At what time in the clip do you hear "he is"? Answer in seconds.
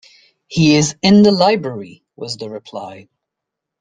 0.47-0.95